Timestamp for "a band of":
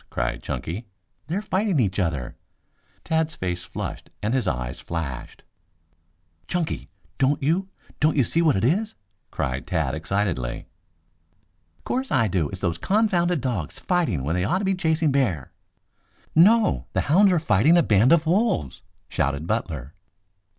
17.77-18.25